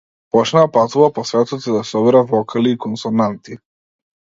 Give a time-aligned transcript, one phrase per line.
[0.35, 3.63] Почна да патува по светот и да собира вокали и консонанти.